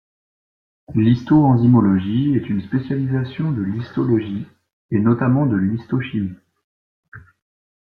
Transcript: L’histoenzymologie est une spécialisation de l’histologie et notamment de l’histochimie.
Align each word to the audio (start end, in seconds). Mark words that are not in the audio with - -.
L’histoenzymologie 0.95 2.35
est 2.35 2.49
une 2.49 2.63
spécialisation 2.63 3.51
de 3.51 3.61
l’histologie 3.61 4.47
et 4.89 4.97
notamment 4.97 5.45
de 5.45 5.55
l’histochimie. 5.55 6.33